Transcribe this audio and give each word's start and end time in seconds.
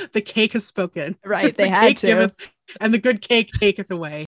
the 0.12 0.20
cake 0.20 0.52
has 0.54 0.66
spoken. 0.66 1.16
Right. 1.24 1.56
They 1.56 1.64
The 1.64 1.70
had 1.70 1.96
to. 1.98 2.06
giveth, 2.06 2.34
and 2.80 2.94
the 2.94 2.98
good 2.98 3.20
cake 3.20 3.50
taketh 3.52 3.90
away. 3.90 4.26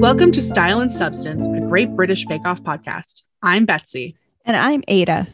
Welcome 0.00 0.32
to 0.32 0.42
Style 0.42 0.80
and 0.80 0.90
Substance, 0.92 1.46
a 1.46 1.60
great 1.60 1.94
British 1.94 2.26
Bake 2.26 2.44
Off 2.44 2.62
podcast. 2.62 3.22
I'm 3.42 3.64
Betsy. 3.64 4.16
And 4.44 4.56
I'm 4.56 4.82
Ada. 4.88 5.28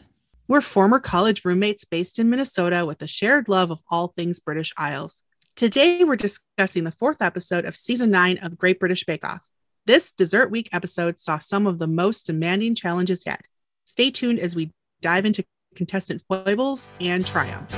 We're 0.47 0.61
former 0.61 0.99
college 0.99 1.43
roommates 1.43 1.83
based 1.83 2.19
in 2.19 2.29
Minnesota 2.29 2.85
with 2.85 3.01
a 3.01 3.07
shared 3.07 3.49
love 3.49 3.71
of 3.71 3.79
all 3.89 4.07
things 4.09 4.39
British 4.39 4.73
Isles. 4.77 5.23
Today, 5.57 6.03
we're 6.03 6.17
discussing 6.17 6.83
the 6.83 6.91
fourth 6.91 7.19
episode 7.19 7.65
of 7.65 7.75
season 7.75 8.11
nine 8.11 8.37
of 8.43 8.59
Great 8.59 8.79
British 8.79 9.05
Bake 9.05 9.25
Off. 9.25 9.43
This 9.87 10.11
Dessert 10.11 10.51
Week 10.51 10.69
episode 10.71 11.19
saw 11.19 11.39
some 11.39 11.65
of 11.65 11.79
the 11.79 11.87
most 11.87 12.27
demanding 12.27 12.75
challenges 12.75 13.23
yet. 13.25 13.41
Stay 13.85 14.11
tuned 14.11 14.37
as 14.37 14.55
we 14.55 14.71
dive 15.01 15.25
into 15.25 15.43
contestant 15.73 16.21
foibles 16.27 16.87
and 17.01 17.25
triumphs. 17.25 17.73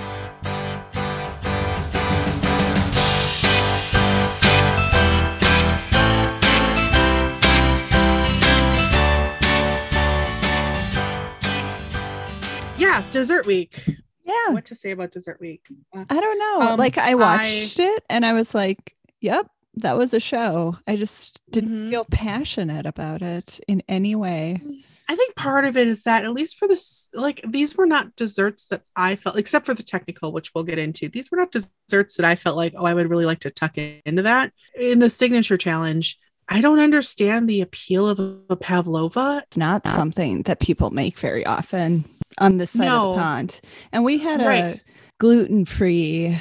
Yeah, 12.77 13.05
Dessert 13.09 13.45
Week. 13.45 13.81
Yeah. 14.29 14.53
What 14.53 14.65
to 14.65 14.75
say 14.75 14.91
about 14.91 15.11
Dessert 15.11 15.39
Week? 15.41 15.65
Uh, 15.95 16.05
I 16.09 16.19
don't 16.19 16.39
know. 16.39 16.71
Um, 16.73 16.79
like 16.79 16.97
I 16.97 17.11
I- 17.11 17.15
watched 17.15 17.79
it 17.79 18.03
and 18.09 18.25
I 18.25 18.33
was 18.33 18.53
like, 18.53 18.95
yep, 19.21 19.47
that 19.75 19.97
was 19.97 20.13
a 20.13 20.19
show. 20.19 20.77
I 20.87 20.95
just 20.95 21.39
didn't 21.49 21.87
Mhm. 21.87 21.89
feel 21.89 22.05
passionate 22.05 22.85
about 22.85 23.21
it 23.21 23.59
in 23.67 23.81
any 23.87 24.15
way. 24.15 24.61
I 25.07 25.15
think 25.15 25.35
part 25.35 25.65
of 25.65 25.75
it 25.75 25.87
is 25.87 26.03
that 26.03 26.23
at 26.23 26.33
least 26.33 26.57
for 26.59 26.67
this, 26.67 27.07
like 27.15 27.41
these 27.47 27.75
were 27.75 27.87
not 27.87 28.15
desserts 28.15 28.65
that 28.65 28.83
I 28.95 29.15
felt, 29.15 29.37
except 29.37 29.65
for 29.65 29.73
the 29.73 29.81
technical, 29.81 30.31
which 30.31 30.53
we'll 30.53 30.63
get 30.63 30.77
into. 30.77 31.09
These 31.09 31.31
were 31.31 31.37
not 31.37 31.51
desserts 31.51 32.15
that 32.17 32.25
I 32.25 32.35
felt 32.35 32.55
like, 32.57 32.75
oh, 32.77 32.85
I 32.85 32.93
would 32.93 33.09
really 33.09 33.25
like 33.25 33.39
to 33.39 33.49
tuck 33.49 33.77
into 33.79 34.21
that. 34.21 34.53
In 34.77 34.99
the 34.99 35.09
signature 35.09 35.57
challenge, 35.57 36.19
I 36.47 36.61
don't 36.61 36.79
understand 36.79 37.49
the 37.49 37.61
appeal 37.61 38.07
of 38.07 38.19
a 38.51 38.55
pavlova. 38.55 39.41
It's 39.47 39.57
not 39.57 39.87
something 39.87 40.43
that 40.43 40.59
people 40.59 40.91
make 40.91 41.17
very 41.17 41.43
often 41.45 42.05
on 42.37 42.57
this 42.57 42.71
side 42.71 42.87
of 42.87 43.15
the 43.15 43.21
pond. 43.21 43.61
And 43.91 44.03
we 44.03 44.17
had 44.19 44.41
a 44.41 44.79
gluten 45.19 45.65
free, 45.65 46.37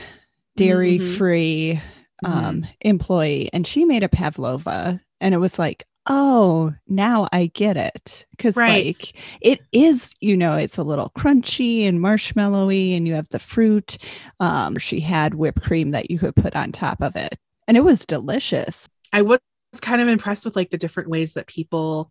dairy 0.57 0.99
free 0.99 1.81
Mhm. 2.25 2.29
um, 2.29 2.67
employee, 2.81 3.49
and 3.53 3.67
she 3.67 3.85
made 3.85 4.03
a 4.03 4.09
pavlova, 4.09 5.01
and 5.21 5.35
it 5.35 5.39
was 5.39 5.57
like, 5.59 5.85
oh, 6.11 6.73
now 6.89 7.29
I 7.33 7.47
get 7.55 7.77
it. 7.77 8.27
Because, 8.33 8.57
Right. 8.57 8.87
like, 8.87 9.15
it 9.41 9.61
is, 9.73 10.15
you 10.21 10.37
know, 10.37 10.57
it's 10.57 10.79
a 10.79 10.83
little 10.83 11.13
crunchy 11.17 11.87
and 11.87 12.01
marshmallowy, 12.01 12.97
and 12.97 13.07
you 13.07 13.15
have 13.15 13.29
the 13.29 13.39
fruit. 13.39 13.99
Um, 14.41 14.79
she 14.79 15.01
had 15.01 15.35
whipped 15.35 15.63
cream 15.63 15.93
that 15.93 16.11
you 16.11 16.19
could 16.19 16.35
put 16.35 16.57
on 16.57 16.73
top 16.73 17.03
of 17.03 17.15
it, 17.15 17.37
and 17.69 17.77
it 17.77 17.85
was 17.85 18.05
delicious. 18.05 18.89
I 19.13 19.23
was 19.23 19.39
kind 19.81 20.03
of 20.03 20.09
impressed 20.09 20.45
with 20.45 20.57
like 20.57 20.71
the 20.71 20.79
different 20.79 21.11
ways 21.11 21.35
that 21.35 21.47
people 21.47 22.11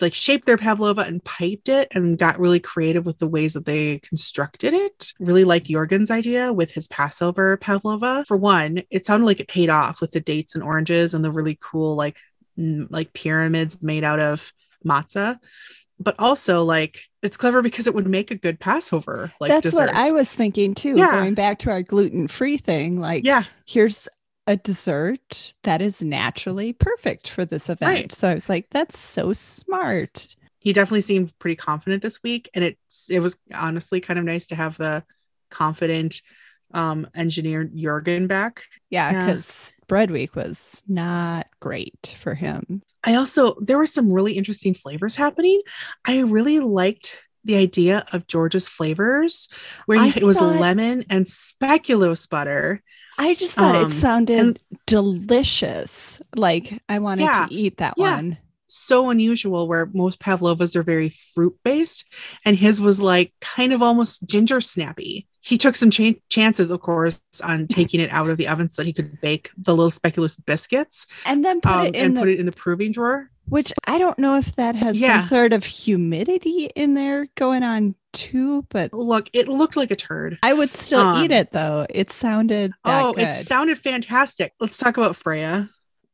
like 0.00 0.14
shaped 0.14 0.46
their 0.46 0.56
pavlova 0.56 1.02
and 1.02 1.24
piped 1.24 1.68
it 1.68 1.88
and 1.92 2.18
got 2.18 2.38
really 2.38 2.60
creative 2.60 3.06
with 3.06 3.18
the 3.18 3.26
ways 3.26 3.54
that 3.54 3.64
they 3.64 3.98
constructed 4.00 4.74
it. 4.74 5.12
Really 5.18 5.44
liked 5.44 5.68
Jurgen's 5.68 6.10
idea 6.10 6.52
with 6.52 6.70
his 6.70 6.88
Passover 6.88 7.56
pavlova. 7.56 8.24
For 8.26 8.36
one, 8.36 8.82
it 8.90 9.06
sounded 9.06 9.26
like 9.26 9.40
it 9.40 9.48
paid 9.48 9.70
off 9.70 10.00
with 10.00 10.12
the 10.12 10.20
dates 10.20 10.54
and 10.54 10.64
oranges 10.64 11.14
and 11.14 11.24
the 11.24 11.30
really 11.30 11.58
cool 11.60 11.96
like 11.96 12.18
like 12.56 13.12
pyramids 13.12 13.82
made 13.82 14.04
out 14.04 14.20
of 14.20 14.52
matzah. 14.84 15.38
But 15.98 16.16
also 16.18 16.64
like 16.64 17.02
it's 17.22 17.36
clever 17.36 17.60
because 17.60 17.86
it 17.86 17.94
would 17.94 18.06
make 18.06 18.30
a 18.30 18.34
good 18.36 18.58
Passover 18.58 19.32
like 19.40 19.50
That's 19.50 19.64
dessert. 19.64 19.76
what 19.76 19.94
I 19.94 20.12
was 20.12 20.32
thinking 20.32 20.74
too. 20.74 20.96
Yeah. 20.96 21.10
Going 21.20 21.34
back 21.34 21.58
to 21.60 21.70
our 21.70 21.82
gluten 21.82 22.28
free 22.28 22.56
thing, 22.56 22.98
like, 22.98 23.24
yeah, 23.24 23.44
here's 23.66 24.08
a 24.50 24.56
dessert 24.56 25.54
that 25.62 25.80
is 25.80 26.02
naturally 26.02 26.72
perfect 26.72 27.28
for 27.28 27.44
this 27.44 27.68
event. 27.70 27.94
Right. 27.94 28.12
So 28.12 28.28
I 28.28 28.34
was 28.34 28.48
like, 28.48 28.66
that's 28.70 28.98
so 28.98 29.32
smart. 29.32 30.34
he 30.58 30.72
definitely 30.72 31.00
seemed 31.02 31.32
pretty 31.38 31.56
confident 31.56 32.02
this 32.02 32.22
week 32.22 32.50
and 32.54 32.62
it's 32.64 33.08
it 33.08 33.20
was 33.20 33.36
honestly 33.54 34.00
kind 34.00 34.18
of 34.18 34.24
nice 34.24 34.48
to 34.48 34.54
have 34.54 34.76
the 34.76 35.02
confident 35.50 36.20
um 36.74 37.06
engineer 37.14 37.64
Jurgen 37.64 38.26
back. 38.26 38.64
Yeah, 38.90 39.10
Yeah. 39.10 39.26
because 39.26 39.72
bread 39.88 40.10
week 40.10 40.36
was 40.36 40.82
not 40.86 41.46
great 41.60 42.14
for 42.20 42.34
him. 42.34 42.82
I 43.02 43.14
also 43.14 43.56
there 43.60 43.78
were 43.78 43.86
some 43.86 44.12
really 44.12 44.34
interesting 44.34 44.74
flavors 44.74 45.16
happening. 45.16 45.62
I 46.06 46.18
really 46.20 46.60
liked 46.60 47.18
the 47.44 47.56
idea 47.56 48.04
of 48.12 48.26
George's 48.26 48.68
flavors 48.68 49.48
where 49.86 50.04
you- 50.04 50.12
it 50.14 50.22
was 50.24 50.38
thought- 50.38 50.60
lemon 50.60 51.04
and 51.08 51.26
speculoos 51.26 52.28
butter. 52.28 52.82
I 53.18 53.34
just 53.34 53.54
thought 53.56 53.76
Um, 53.76 53.86
it 53.86 53.90
sounded 53.90 54.38
and- 54.38 54.58
delicious. 54.86 56.20
Like 56.36 56.82
I 56.88 56.98
wanted 56.98 57.24
Yeah, 57.24 57.46
to 57.46 57.54
eat 57.54 57.78
that 57.78 57.94
yeah. 57.96 58.16
one. 58.16 58.38
So 58.70 59.10
unusual 59.10 59.66
where 59.68 59.86
most 59.92 60.20
pavlovas 60.20 60.76
are 60.76 60.82
very 60.82 61.08
fruit 61.10 61.56
based 61.64 62.04
and 62.44 62.56
his 62.56 62.80
was 62.80 63.00
like 63.00 63.32
kind 63.40 63.72
of 63.72 63.82
almost 63.82 64.26
ginger 64.26 64.60
snappy. 64.60 65.26
He 65.42 65.56
took 65.58 65.74
some 65.74 65.90
cha- 65.90 66.20
chances 66.28 66.70
of 66.70 66.80
course 66.80 67.20
on 67.42 67.66
taking 67.78 68.00
it 68.00 68.10
out 68.12 68.30
of 68.30 68.36
the 68.36 68.48
oven 68.48 68.68
so 68.68 68.82
that 68.82 68.86
he 68.86 68.92
could 68.92 69.20
bake 69.20 69.50
the 69.58 69.74
little 69.74 69.90
speculoos 69.90 70.38
biscuits 70.44 71.06
And 71.26 71.44
then 71.44 71.60
put 71.60 71.72
um, 71.72 71.86
it 71.86 71.94
in 71.96 72.04
and 72.06 72.16
the 72.16 72.20
put 72.20 72.28
it 72.28 72.38
in 72.40 72.46
the 72.46 72.52
proving 72.52 72.92
drawer. 72.92 73.30
which 73.48 73.72
I 73.86 73.98
don't 73.98 74.18
know 74.18 74.36
if 74.36 74.54
that 74.56 74.74
has 74.76 75.00
Yeah. 75.00 75.20
some 75.20 75.28
sort 75.28 75.52
of 75.52 75.64
humidity 75.64 76.66
in 76.76 76.94
there 76.94 77.26
going 77.36 77.62
on 77.62 77.94
too, 78.12 78.66
but 78.70 78.92
Look, 78.92 79.30
it 79.32 79.48
looked 79.48 79.76
like 79.76 79.90
a 79.90 79.96
turd. 79.96 80.38
I 80.42 80.52
would 80.52 80.70
still 80.70 81.00
Um, 81.00 81.24
eat 81.24 81.30
it 81.30 81.52
though. 81.52 81.86
It 81.88 82.12
sounded 82.12 82.72
that 82.84 83.04
Oh, 83.06 83.12
good. 83.14 83.22
it 83.24 83.46
sounded 83.46 83.78
fantastic. 83.78 84.52
Let's 84.60 84.76
talk 84.78 84.96
about 84.96 85.16
Freya. 85.16 85.70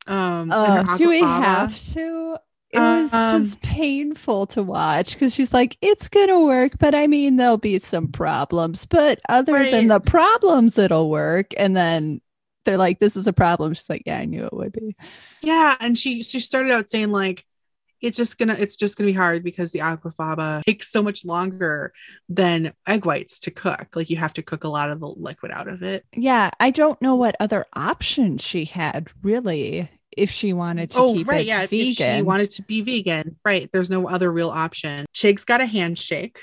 Um, 0.07 0.51
Oh, 0.53 0.97
do 0.99 1.09
we 1.09 1.21
have 1.21 1.77
to? 1.95 2.37
It 2.71 2.85
was 2.85 3.13
Um, 3.13 3.31
just 3.31 3.63
painful 3.63 4.47
to 4.49 4.63
watch 4.63 5.15
because 5.15 5.35
she's 5.35 5.53
like, 5.55 5.79
it's 5.81 6.09
gonna 6.09 6.45
work, 6.45 6.73
but 6.79 6.95
I 6.95 7.07
mean, 7.07 7.37
there'll 7.37 7.59
be 7.59 7.79
some 7.79 8.09
problems. 8.09 8.87
But 8.87 9.21
other 9.29 9.65
than 9.65 9.87
the 9.89 10.01
problems, 10.01 10.77
it'll 10.79 11.09
work. 11.09 11.53
And 11.57 11.77
then 11.77 12.21
they're 12.65 12.77
like, 12.79 12.99
this 12.99 13.17
is 13.17 13.27
a 13.29 13.33
problem. 13.33 13.73
She's 13.75 13.89
like, 13.89 14.03
yeah, 14.07 14.19
I 14.19 14.25
knew 14.27 14.45
it 14.45 14.53
would 14.53 14.73
be. 14.73 14.97
Yeah, 15.43 15.77
and 15.81 15.97
she 15.97 16.23
she 16.23 16.41
started 16.41 16.73
out 16.73 16.89
saying 16.89 17.11
like 17.11 17.45
it's 18.01 18.17
just 18.17 18.39
gonna 18.39 18.55
it's 18.55 18.77
just 18.77 18.97
gonna 18.97 19.09
be 19.09 19.15
hard 19.15 19.45
because 19.45 19.73
the 19.73 19.81
aquafaba 19.81 20.63
takes 20.63 20.91
so 20.91 21.03
much 21.03 21.25
longer 21.25 21.93
than 22.29 22.73
egg 22.87 23.07
whites 23.07 23.41
to 23.41 23.51
cook. 23.51 23.89
Like 23.95 24.11
you 24.11 24.17
have 24.19 24.35
to 24.35 24.43
cook 24.43 24.65
a 24.65 24.69
lot 24.69 24.91
of 24.91 25.01
the 25.01 25.09
liquid 25.09 25.53
out 25.53 25.69
of 25.69 25.83
it. 25.83 26.05
Yeah, 26.17 26.51
I 26.61 26.71
don't 26.71 27.01
know 27.03 27.15
what 27.15 27.37
other 27.41 27.65
option 27.75 28.39
she 28.39 28.65
had 28.65 29.11
really 29.23 29.91
if 30.17 30.31
she 30.31 30.53
wanted 30.53 30.91
to 30.93 30.99
oh, 30.99 31.15
keep 31.15 31.29
right, 31.29 31.43
it 31.43 31.47
yeah. 31.47 31.67
If 31.71 31.97
she 31.97 32.23
wanted 32.23 32.51
to 32.53 32.63
be 32.63 32.81
vegan, 32.81 33.37
right? 33.45 33.71
There's 33.73 33.91
no 33.91 34.09
other 34.09 34.33
real 34.33 34.51
option. 34.51 35.07
Chig's 35.13 35.45
got 35.45 35.61
a 35.61 35.67
handshake. 35.67 36.41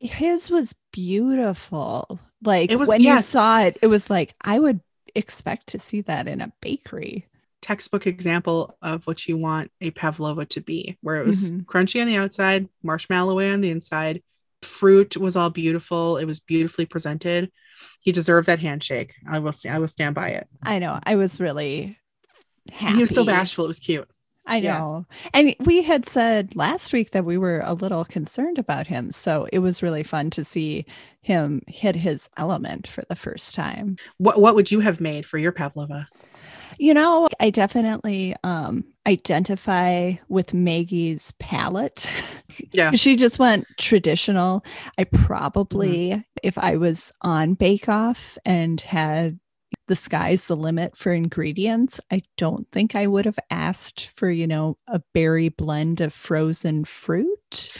His 0.00 0.50
was 0.50 0.74
beautiful. 0.92 2.20
Like 2.42 2.70
It 2.70 2.76
was- 2.76 2.88
when 2.88 3.00
you 3.02 3.20
saw 3.20 3.60
it, 3.62 3.78
it 3.82 3.88
was 3.88 4.08
like 4.08 4.34
I 4.40 4.58
would 4.58 4.80
expect 5.14 5.68
to 5.68 5.78
see 5.78 6.02
that 6.02 6.28
in 6.28 6.40
a 6.40 6.52
bakery. 6.60 7.26
Textbook 7.60 8.06
example 8.06 8.76
of 8.80 9.04
what 9.06 9.26
you 9.26 9.36
want 9.36 9.72
a 9.80 9.90
pavlova 9.90 10.44
to 10.46 10.60
be, 10.60 10.96
where 11.00 11.16
it 11.16 11.26
was 11.26 11.50
Mhm. 11.50 11.64
crunchy 11.64 12.00
on 12.00 12.06
the 12.06 12.16
outside, 12.16 12.68
marshmallowy 12.84 13.52
on 13.52 13.60
the 13.60 13.70
inside. 13.70 14.22
Fruit 14.62 15.16
was 15.16 15.34
all 15.34 15.50
beautiful. 15.50 16.18
It 16.18 16.24
was 16.24 16.38
beautifully 16.38 16.86
presented. 16.86 17.50
He 18.00 18.12
deserved 18.12 18.46
that 18.46 18.60
handshake. 18.60 19.14
I 19.28 19.40
will 19.40 19.52
I 19.68 19.80
will 19.80 19.88
stand 19.88 20.14
by 20.14 20.30
it. 20.30 20.46
I 20.62 20.78
know. 20.78 21.00
I 21.02 21.16
was 21.16 21.40
really 21.40 21.98
happy. 22.70 22.94
He 22.96 23.00
was 23.00 23.10
so 23.14 23.24
bashful. 23.24 23.64
It 23.64 23.68
was 23.68 23.78
cute. 23.78 24.08
I 24.46 24.58
Yeah. 24.58 24.78
know. 24.78 25.06
And 25.34 25.54
we 25.60 25.82
had 25.82 26.08
said 26.08 26.56
last 26.56 26.92
week 26.92 27.10
that 27.10 27.26
we 27.26 27.36
were 27.36 27.60
a 27.64 27.74
little 27.74 28.04
concerned 28.06 28.58
about 28.58 28.86
him. 28.86 29.10
So 29.10 29.46
it 29.52 29.58
was 29.58 29.82
really 29.82 30.02
fun 30.02 30.30
to 30.30 30.42
see 30.44 30.86
him 31.20 31.60
hit 31.66 31.94
his 31.94 32.30
element 32.38 32.86
for 32.86 33.04
the 33.10 33.14
first 33.14 33.54
time. 33.54 33.96
What 34.16 34.40
what 34.40 34.54
would 34.54 34.70
you 34.70 34.80
have 34.80 35.00
made 35.00 35.26
for 35.26 35.36
your 35.36 35.52
pavlova? 35.52 36.08
You 36.78 36.94
know, 36.94 37.28
I 37.40 37.50
definitely 37.50 38.36
um 38.42 38.84
identify 39.06 40.14
with 40.28 40.54
Maggie's 40.54 41.32
palate. 41.32 42.08
Yeah. 42.72 42.90
she 42.94 43.16
just 43.16 43.38
went 43.38 43.66
traditional. 43.78 44.64
I 44.96 45.04
probably 45.04 46.24
if 46.42 46.56
I 46.56 46.76
was 46.76 47.12
on 47.20 47.54
Bake 47.54 47.88
Off 47.88 48.38
and 48.46 48.80
had 48.80 49.38
the 49.88 49.96
sky's 49.96 50.46
the 50.46 50.56
limit 50.56 50.96
for 50.96 51.12
ingredients, 51.12 52.00
I 52.10 52.22
don't 52.36 52.70
think 52.70 52.94
I 52.94 53.06
would 53.06 53.24
have 53.24 53.38
asked 53.50 54.10
for, 54.16 54.30
you 54.30 54.46
know, 54.46 54.78
a 54.86 55.00
berry 55.14 55.48
blend 55.48 56.00
of 56.00 56.12
frozen 56.12 56.84
fruit. 56.84 57.70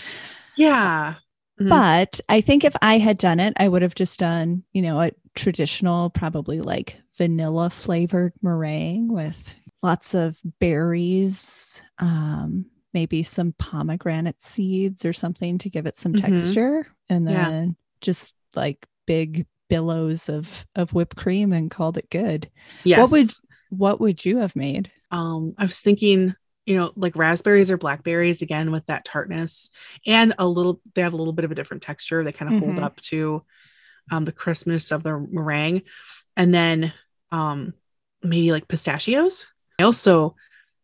Yeah. 0.56 1.14
Mhm. 1.60 1.68
But 1.68 2.20
I 2.28 2.40
think 2.40 2.64
if 2.64 2.74
I 2.82 2.98
had 2.98 3.18
done 3.18 3.40
it, 3.40 3.54
I 3.58 3.68
would 3.68 3.82
have 3.82 3.94
just 3.94 4.18
done, 4.18 4.64
you 4.72 4.82
know, 4.82 5.00
a 5.00 5.10
traditional, 5.34 6.10
probably 6.10 6.60
like 6.60 7.00
vanilla 7.16 7.70
flavored 7.70 8.32
meringue 8.42 9.08
with 9.12 9.54
lots 9.82 10.14
of 10.14 10.38
berries, 10.60 11.82
um, 11.98 12.66
maybe 12.94 13.22
some 13.22 13.52
pomegranate 13.58 14.40
seeds 14.42 15.04
or 15.04 15.12
something 15.12 15.58
to 15.58 15.70
give 15.70 15.86
it 15.86 15.96
some 15.96 16.14
Mhm. 16.14 16.20
texture, 16.20 16.86
and 17.08 17.28
Yeah. 17.28 17.50
then 17.50 17.76
just 18.00 18.34
like 18.54 18.86
big 19.06 19.46
billows 19.68 20.28
of 20.28 20.66
of 20.74 20.92
whipped 20.92 21.16
cream 21.16 21.52
and 21.52 21.70
called 21.70 21.96
it 21.98 22.10
good. 22.10 22.50
Yes. 22.84 23.00
What 23.00 23.10
would 23.10 23.32
what 23.70 24.00
would 24.00 24.24
you 24.24 24.38
have 24.38 24.56
made? 24.56 24.90
um 25.10 25.54
I 25.56 25.64
was 25.64 25.80
thinking, 25.80 26.34
you 26.66 26.76
know, 26.76 26.92
like 26.96 27.16
raspberries 27.16 27.70
or 27.70 27.78
blackberries 27.78 28.42
again 28.42 28.70
with 28.70 28.84
that 28.86 29.04
tartness 29.04 29.70
and 30.06 30.34
a 30.38 30.46
little 30.46 30.80
they 30.94 31.02
have 31.02 31.14
a 31.14 31.16
little 31.16 31.32
bit 31.32 31.44
of 31.44 31.50
a 31.50 31.54
different 31.54 31.82
texture. 31.82 32.22
They 32.24 32.32
kind 32.32 32.52
of 32.52 32.60
hold 32.60 32.76
Mhm. 32.76 32.82
up 32.84 33.00
to 33.02 33.42
um 34.10 34.24
the 34.24 34.32
crispness 34.32 34.90
of 34.92 35.02
the 35.02 35.18
meringue. 35.18 35.82
And 36.36 36.52
then 36.52 36.92
um 37.30 37.74
maybe 38.22 38.52
like 38.52 38.68
pistachios. 38.68 39.46
I 39.80 39.84
also 39.84 40.36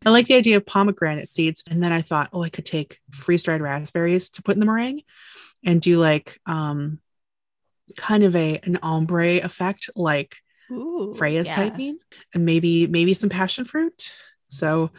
I 0.07 0.11
like 0.11 0.27
the 0.27 0.35
idea 0.35 0.59
of 0.59 0.67
pomegranate 0.67 1.33
seeds. 1.33 1.65
And 1.69 1.83
then 1.83 1.91
I 1.91 2.03
thought, 2.03 2.29
oh, 2.33 2.43
I 2.43 2.51
could 2.51 2.67
take 2.67 2.99
freeze-dried 3.11 3.63
raspberries 3.63 4.29
to 4.31 4.43
put 4.43 4.55
in 4.55 4.61
the 4.61 4.67
meringue 4.67 5.01
and 5.65 5.81
do 5.81 5.99
like 5.99 6.39
um 6.47 6.99
kind 7.97 8.23
of 8.23 8.35
a 8.35 8.61
an 8.65 8.79
ombre 8.83 9.37
effect 9.37 9.91
like 9.97 10.37
Ooh, 10.71 11.15
Freya's 11.17 11.49
yeah. 11.49 11.57
piping, 11.57 11.99
and 12.33 12.45
maybe 12.45 12.87
maybe 12.87 13.15
some 13.15 13.31
passion 13.31 13.65
fruit. 13.65 14.15
So 14.49 14.91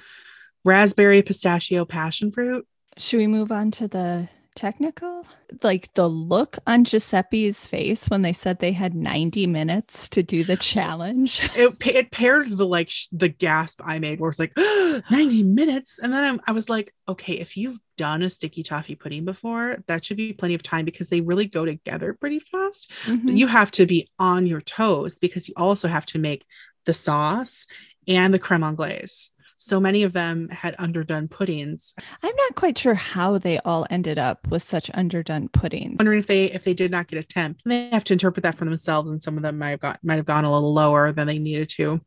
raspberry, 0.64 1.22
pistachio, 1.22 1.86
passion 1.86 2.32
fruit. 2.32 2.68
Should 2.98 3.18
we 3.18 3.28
move 3.28 3.52
on 3.52 3.72
to 3.72 3.88
the 3.88 4.30
technical? 4.56 5.26
Like 5.62 5.94
the 5.94 6.08
look 6.08 6.58
on 6.66 6.86
Giuseppe's 6.86 7.68
face 7.68 8.10
when 8.10 8.22
they 8.22 8.34
said 8.34 8.60
they 8.60 8.72
had 8.72 8.96
90 8.96 9.48
minutes 9.48 10.10
to 10.10 10.24
do 10.24 10.44
the 10.44 10.58
challenge. 10.58 11.42
It, 11.56 11.76
it 11.86 12.12
paired 12.12 12.50
the 12.50 12.66
like 12.66 12.90
sh- 12.90 13.08
the 13.12 13.30
gasp 13.30 13.82
I 13.84 14.00
made 14.00 14.20
where 14.20 14.30
it's 14.30 14.40
like 14.40 14.54
90 14.58 15.44
minutes. 15.44 16.00
And 16.02 16.12
then 16.12 16.24
I'm, 16.24 16.42
I 16.48 16.52
was 16.52 16.70
like, 16.70 16.94
okay, 17.08 17.34
if 17.34 17.56
you've 17.58 17.80
done 17.98 18.22
a 18.22 18.30
sticky 18.30 18.64
toffee 18.64 18.96
pudding 18.96 19.26
before, 19.26 19.78
that 19.88 20.04
should 20.06 20.18
be 20.18 20.34
plenty 20.34 20.54
of 20.54 20.64
time 20.64 20.86
because 20.86 21.10
they 21.10 21.22
really 21.22 21.46
go 21.48 21.66
together 21.66 22.14
pretty 22.14 22.40
fast. 22.40 22.92
Mhm. 23.06 23.38
You 23.38 23.48
have 23.48 23.72
to 23.72 23.86
be 23.86 24.10
on 24.20 24.46
your 24.48 24.62
toes 24.62 25.16
because 25.16 25.48
you 25.48 25.54
also 25.58 25.88
have 25.88 26.06
to 26.08 26.20
make 26.20 26.46
the 26.86 26.94
sauce 26.94 27.68
and 28.08 28.34
the 28.34 28.40
creme 28.40 28.64
anglaise. 28.64 29.32
So 29.58 29.80
many 29.80 30.04
of 30.04 30.12
them 30.12 30.50
had 30.50 30.76
underdone 30.78 31.30
puddings 31.30 31.94
I'm 32.22 32.36
not 32.36 32.56
quite 32.56 32.78
sure 32.78 32.94
how 32.94 33.38
they 33.38 33.58
all 33.60 33.88
ended 33.90 34.20
up 34.20 34.46
with 34.50 34.62
such 34.64 34.92
underdone 34.94 35.48
puddings. 35.48 35.98
wondering 35.98 36.20
if 36.20 36.28
they 36.28 36.52
if 36.52 36.66
they 36.66 36.74
did 36.74 36.92
not 36.92 37.08
get 37.08 37.20
a 37.20 37.24
temp 37.24 37.60
they 37.66 37.88
have 37.90 38.04
to 38.04 38.14
interpret 38.14 38.44
that 38.44 38.56
for 38.56 38.66
themselves 38.66 39.10
and 39.10 39.24
some 39.24 39.38
of 39.38 39.44
them 39.44 39.58
might 39.58 39.70
have 39.70 39.80
got 39.80 40.04
might 40.04 40.18
have 40.18 40.26
gone 40.26 40.44
a 40.44 40.54
little 40.54 40.74
lower 40.74 41.14
than 41.14 41.26
they 41.26 41.40
needed 41.40 41.70
to 41.70 42.02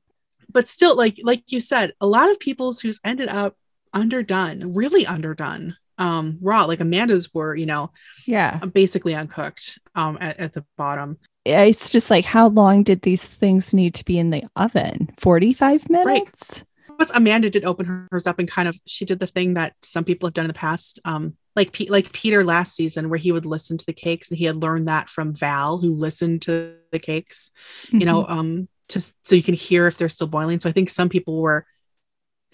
but 0.52 0.68
still 0.68 0.94
like 0.94 1.18
like 1.22 1.42
you 1.46 1.58
said 1.58 1.94
a 2.02 2.06
lot 2.06 2.30
of 2.30 2.38
people's 2.38 2.80
who's 2.80 3.00
ended 3.02 3.28
up 3.30 3.56
underdone 3.92 4.74
really 4.74 5.06
underdone 5.06 5.76
um 5.98 6.38
raw 6.40 6.64
like 6.64 6.80
amanda's 6.80 7.32
were 7.34 7.54
you 7.56 7.66
know 7.66 7.90
Yeah. 8.26 8.58
basically 8.58 9.14
uncooked 9.14 9.78
um 9.94 10.18
at, 10.20 10.38
at 10.38 10.52
the 10.54 10.64
bottom 10.76 11.18
It's 11.44 11.90
just 11.90 12.10
like, 12.10 12.24
how 12.26 12.48
long 12.48 12.82
did 12.82 13.02
these 13.02 13.24
things 13.24 13.72
need 13.72 13.94
to 13.94 14.04
be 14.04 14.18
in 14.18 14.30
the 14.30 14.44
oven? 14.54 15.10
45 15.18 15.88
minutes? 15.90 16.64
but 16.98 17.10
amanda 17.16 17.48
did 17.48 17.64
open 17.64 18.08
hers 18.10 18.26
up 18.26 18.38
and 18.40 18.50
kind 18.50 18.68
of 18.68 18.76
she 18.86 19.04
did 19.04 19.18
the 19.20 19.26
thing 19.26 19.54
that 19.54 19.74
some 19.82 20.04
people 20.04 20.26
have 20.26 20.34
done 20.34 20.44
in 20.46 20.48
the 20.48 20.54
past 20.54 20.98
um 21.04 21.36
like 21.56 21.72
Pe- 21.72 21.86
like 21.86 22.12
peter 22.12 22.42
last 22.44 22.74
season 22.74 23.08
where 23.08 23.18
he 23.18 23.30
would 23.32 23.46
listen 23.46 23.78
to 23.78 23.86
the 23.86 23.92
cakes 23.92 24.30
and 24.30 24.38
he 24.38 24.44
had 24.46 24.56
learned 24.56 24.88
that 24.88 25.08
from 25.08 25.32
val 25.34 25.78
who 25.78 25.94
listened 25.94 26.42
to 26.42 26.74
the 26.92 26.98
cakes 26.98 27.52
you 27.90 28.04
know 28.04 28.24
Mhm. 28.24 28.30
um 28.30 28.68
to 28.88 29.00
so 29.00 29.36
you 29.36 29.42
can 29.44 29.54
hear 29.54 29.86
if 29.86 29.96
they're 29.96 30.08
still 30.08 30.26
boiling 30.26 30.58
so 30.60 30.68
i 30.68 30.72
think 30.72 30.90
some 30.90 31.08
people 31.08 31.40
were 31.40 31.66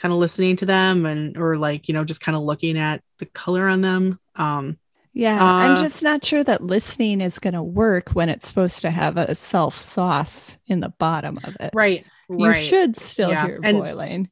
kind 0.00 0.12
of 0.12 0.18
listening 0.18 0.56
to 0.56 0.66
them 0.66 1.06
and 1.06 1.36
or 1.36 1.56
like 1.56 1.88
you 1.88 1.94
know 1.94 2.04
just 2.04 2.20
kind 2.20 2.36
of 2.36 2.42
looking 2.42 2.76
at 2.78 3.02
the 3.18 3.26
color 3.26 3.68
on 3.68 3.80
them 3.80 4.18
um 4.36 4.76
Yeah. 5.12 5.38
I'm 5.42 5.72
Uh, 5.72 5.80
just 5.82 6.02
not 6.02 6.24
sure 6.24 6.42
that 6.44 6.62
listening 6.64 7.20
is 7.20 7.38
going 7.38 7.54
to 7.54 7.62
work 7.62 8.10
when 8.10 8.28
it's 8.28 8.48
supposed 8.48 8.82
to 8.82 8.90
have 8.90 9.16
a 9.16 9.34
self 9.34 9.78
sauce 9.78 10.58
in 10.66 10.80
the 10.80 10.88
bottom 10.98 11.38
of 11.44 11.56
it. 11.60 11.70
right 11.74 12.04
You 12.28 12.46
right 12.48 12.56
should 12.56 12.96
still 12.96 13.30
Yeah, 13.30 13.46
hear 13.46 13.60
and- 13.62 13.78
boiling. 13.78 14.30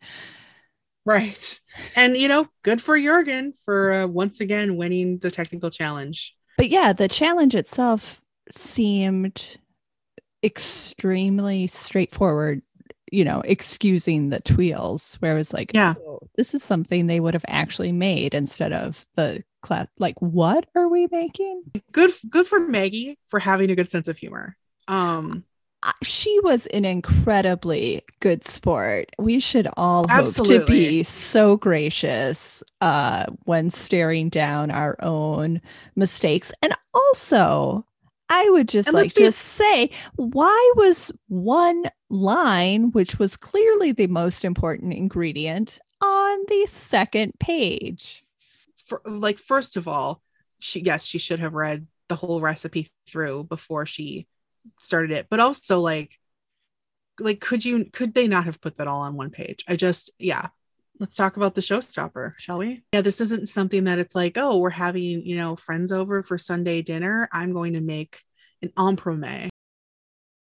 right 1.05 1.61
and 1.97 2.17
you 2.17 2.29
know 2.29 2.47
good 2.63 2.81
for 2.81 2.99
jurgen 3.01 3.55
for 3.65 3.93
uh, 3.93 4.07
once 4.07 4.41
again 4.41 4.77
winning 4.77 5.19
the 5.19 5.31
technical 5.31 5.71
challenge 5.71 6.37
But 6.57 6.69
yeah, 6.71 6.93
the 6.93 7.09
challenge 7.09 7.55
itself 7.55 8.21
seemed 8.51 9.57
extremely 10.45 11.67
straightforward, 11.67 12.63
you 13.13 13.25
know, 13.25 13.43
excusing 13.45 14.31
the 14.31 14.41
tuiles, 14.41 15.17
where 15.21 15.33
it 15.35 15.37
was 15.39 15.53
like, 15.53 15.73
Yeah. 15.75 15.95
"Oh, 15.99 16.21
this 16.37 16.55
is 16.55 16.63
something 16.65 17.07
they 17.07 17.21
would 17.21 17.35
have 17.35 17.45
actually 17.49 17.93
made 17.93 18.35
instead 18.35 18.73
of 18.73 19.07
the 19.17 19.45
class. 19.63 19.87
Like, 19.99 20.17
what 20.21 20.67
are 20.75 20.89
we 20.89 21.07
making? 21.13 21.63
good 21.93 22.13
good 22.29 22.47
for 22.47 22.59
maggie 22.61 23.19
for 23.29 23.39
having 23.39 23.71
a 23.71 23.77
good 23.77 23.91
sense 23.91 24.09
of 24.09 24.19
humor 24.19 24.57
um 24.89 25.45
She 26.03 26.39
was 26.41 26.67
an 26.67 26.85
incredibly 26.85 28.03
good 28.21 28.45
sport. 28.45 29.11
We 29.19 29.41
should 29.41 29.69
all 29.77 30.07
hope 30.07 30.09
to 30.09 30.23
Absolutely. 30.23 30.75
be 30.99 31.03
so 31.03 31.57
gracious 31.57 32.63
uh, 32.81 33.27
when 33.45 33.71
staring 33.71 34.29
down 34.29 34.71
our 34.71 34.97
own 35.03 35.61
mistakes. 35.97 36.53
And 36.63 36.73
also, 36.95 37.85
I 38.29 38.49
would 38.51 38.69
just 38.69 38.89
And 38.89 38.95
like 38.95 39.07
let's 39.07 39.15
be- 39.15 39.31
say, 39.33 39.91
why 40.17 40.73
was 40.77 41.11
one 41.29 41.85
line, 42.13 42.93
which 42.93 43.19
was 43.19 43.37
clearly 43.37 43.91
the 43.91 44.07
most 44.07 44.45
important 44.45 44.93
ingredient, 44.93 45.81
on 46.01 46.39
the 46.49 46.67
second 46.69 47.33
page? 47.41 48.23
for, 48.93 49.01
like 49.07 49.39
first 49.39 49.77
of 49.77 49.89
all 49.89 50.23
she 50.59 50.81
yes 50.81 51.05
she 51.05 51.19
should 51.19 51.39
have 51.39 51.55
read 51.55 51.87
the 52.09 52.17
whole 52.17 52.41
recipe 52.41 52.91
through 53.09 53.45
before 53.45 53.87
she 53.87 54.27
started 54.81 55.11
it 55.11 55.27
but 55.31 55.41
also 55.41 55.81
like 55.81 56.19
like 57.19 57.41
could 57.41 57.65
you 57.65 57.87
could 57.93 58.15
they 58.15 58.29
not 58.29 58.45
have 58.45 58.61
put 58.61 58.77
that 58.79 58.89
all 58.89 59.03
on 59.03 59.17
one 59.17 59.31
page? 59.31 59.65
I 59.69 59.77
just 59.77 60.11
yeah. 60.19 60.49
Let's 61.01 61.17
talk 61.17 61.37
about 61.37 61.55
the 61.55 61.61
showstopper 61.61 62.35
shall 62.39 62.59
we? 62.59 62.83
Yeah 62.93 63.01
this 63.01 63.21
isn't 63.21 63.49
something 63.49 63.85
that 63.85 63.99
it's 63.99 64.15
like 64.15 64.37
oh 64.37 64.59
we're 64.59 64.71
having 64.71 65.25
you 65.25 65.37
know 65.37 65.57
friends 65.57 65.93
over 65.93 66.23
for 66.23 66.39
sunday 66.39 66.83
dinner. 66.83 67.29
I'm 67.33 67.53
going 67.53 67.75
to 67.75 67.81
make 67.81 68.23
an 68.63 68.71
entremet 68.77 69.49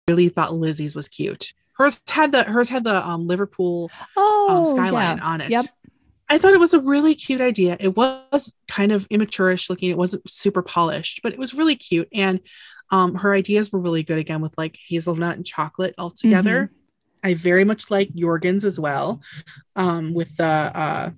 really 0.09 0.29
thought 0.29 0.55
lizzie's 0.55 0.95
was 0.95 1.09
cute 1.09 1.53
hers 1.75 2.01
had 2.09 2.33
the 2.33 2.43
hers 2.45 2.69
had 2.69 2.85
the 2.85 3.07
um 3.07 3.27
liverpool 3.27 3.91
Oh, 4.17 4.67
um, 4.67 4.77
skyline 4.77 5.19
yeah. 5.19 5.25
on 5.25 5.41
it. 5.41 5.51
Yep. 5.51 5.67
I 6.29 6.39
thought 6.39 6.55
it 6.55 6.61
was 6.61 6.73
a 6.75 6.81
really 6.81 7.15
cute 7.15 7.43
idea. 7.43 7.77
It 7.79 7.97
was 7.97 8.55
kind 8.67 8.93
of 8.93 9.07
immature-ish 9.11 9.69
looking. 9.69 9.91
It 9.91 9.99
wasn't 9.99 10.29
super 10.29 10.63
polished, 10.63 11.21
but 11.23 11.33
it 11.35 11.39
was 11.39 11.53
really 11.53 11.77
cute. 11.77 12.09
And 12.15 12.41
um, 12.91 13.15
her 13.17 13.35
ideas 13.35 13.71
were 13.71 13.79
really 13.79 14.03
good 14.03 14.19
again 14.19 14.41
with 14.41 14.57
like 14.57 14.79
hazelnut 14.89 15.37
and 15.37 15.45
chocolate 15.45 15.95
all 15.99 16.11
together. 16.11 16.65
Mm-hmm. 16.67 17.29
I 17.29 17.35
very 17.35 17.65
much 17.65 17.91
like 17.91 18.15
Jurgen's 18.15 18.65
as 18.65 18.81
well, 18.81 19.21
um, 19.77 20.15
with 20.15 20.37
the 20.37 20.45
uh, 20.45 21.11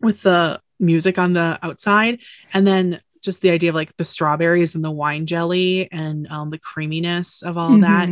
with 0.00 0.22
the 0.22 0.60
music 0.78 1.18
on 1.18 1.32
the 1.32 1.58
outside, 1.62 2.20
and 2.52 2.66
then 2.66 3.00
just 3.22 3.40
the 3.42 3.50
idea 3.50 3.70
of 3.70 3.74
like 3.74 3.96
the 3.96 4.04
strawberries 4.04 4.74
and 4.74 4.84
the 4.84 4.90
wine 4.90 5.26
jelly 5.26 5.90
and 5.92 6.26
um, 6.28 6.50
the 6.50 6.58
creaminess 6.58 7.42
of 7.42 7.58
all 7.58 7.74
of 7.74 7.80
that. 7.82 8.08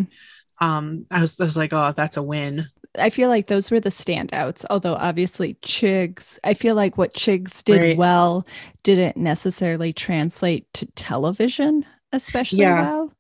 Um, 0.61 1.07
I 1.11 1.21
was 1.21 1.38
I 1.41 1.45
was 1.45 1.57
like, 1.57 1.73
oh, 1.73 1.93
that's 1.97 2.17
a 2.17 2.23
win. 2.23 2.67
I 2.99 3.11
feel 3.11 3.29
like 3.29 3.47
those 3.47 3.71
were 3.71 3.81
the 3.81 3.91
standouts. 3.91 4.65
Although 4.71 4.95
obviously 4.95 5.55
Chigs, 5.62 6.38
I 6.43 6.55
feel 6.55 6.75
like 6.75 6.99
what 6.99 7.15
Chigs 7.15 7.62
did 7.62 7.81
Right. 7.81 7.97
well 7.97 8.47
didn't 8.83 9.17
necessarily 9.17 9.93
translate 9.93 10.67
to 10.75 10.87
television 10.87 11.85
especially 12.12 12.61
Yeah. 12.62 12.81
well. 12.83 13.12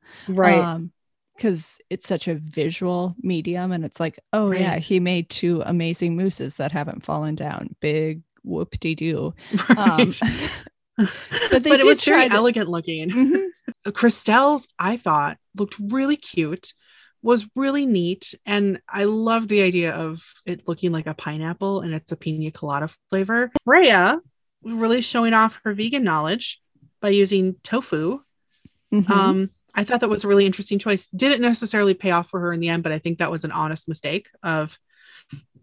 Um 0.54 0.92
because 1.36 1.78
it's 1.88 2.08
such 2.08 2.26
a 2.26 2.34
visual 2.34 3.14
medium 3.22 3.70
and 3.70 3.84
it's 3.84 4.00
like, 4.00 4.18
oh 4.32 4.50
yeah, 4.50 4.78
he 4.78 4.98
made 4.98 5.30
two 5.30 5.62
amazing 5.64 6.16
mousses 6.16 6.56
that 6.56 6.72
haven't 6.72 7.04
fallen 7.04 7.36
down. 7.36 7.76
Big 7.80 8.22
whoop 8.42 8.78
de 8.80 8.96
doo. 8.96 9.34
Right. 9.68 9.78
Um, 9.78 10.12
but, 11.50 11.62
they 11.62 11.70
it 11.72 11.86
was 11.86 12.04
very 12.04 12.28
to- 12.28 12.34
elegant 12.34 12.68
looking. 12.68 13.10
mhm. 13.10 13.46
Crystelle's, 13.92 14.68
I 14.78 14.96
thought, 14.96 15.38
looked 15.56 15.76
really 15.78 16.16
cute, 16.16 16.72
was 17.22 17.48
really 17.56 17.86
neat, 17.86 18.34
and 18.44 18.80
I 18.88 19.04
loved 19.04 19.48
the 19.48 19.62
idea 19.62 19.92
of 19.92 20.20
it 20.44 20.66
looking 20.68 20.92
like 20.92 21.06
a 21.06 21.14
pineapple 21.14 21.80
and 21.80 21.94
it's 21.94 22.12
a 22.12 22.16
pina 22.16 22.50
colada 22.50 22.90
flavor. 23.10 23.50
Freya 23.64 24.20
really 24.62 25.00
showing 25.00 25.34
off 25.34 25.60
her 25.64 25.72
vegan 25.72 26.04
knowledge 26.04 26.60
by 27.00 27.10
using 27.10 27.54
tofu. 27.62 28.20
Mhm. 28.92 29.08
Um, 29.10 29.50
I 29.74 29.84
thought 29.84 30.00
that 30.00 30.08
was 30.10 30.24
a 30.24 30.28
really 30.28 30.46
interesting 30.46 30.78
choice. 30.80 31.06
Didn't 31.08 31.40
necessarily 31.42 31.94
pay 31.94 32.10
off 32.10 32.28
for 32.30 32.40
her 32.40 32.52
in 32.52 32.60
the 32.60 32.68
end, 32.68 32.82
but 32.82 32.90
I 32.92 32.98
think 32.98 33.18
that 33.18 33.30
was 33.30 33.44
an 33.44 33.52
honest 33.52 33.88
mistake 33.88 34.28
of, 34.42 34.76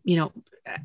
you 0.04 0.16
know, 0.18 0.32